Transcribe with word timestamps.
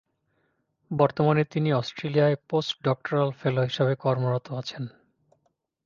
বর্তমানে 0.91 1.43
তিনি 1.45 1.69
অস্ট্রেলিয়ায় 1.73 2.37
পোস্ট 2.49 2.73
ডক্টরাল 2.83 3.29
ফেলো 3.31 3.61
হিসেবে 3.61 3.93
কর্মরত 3.95 4.45
আছেন। 4.51 4.83